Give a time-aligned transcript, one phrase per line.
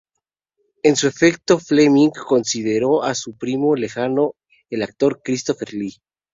[0.81, 4.33] En su defecto Fleming consideró a su primo lejano
[4.71, 6.01] el actor Christopher Lee.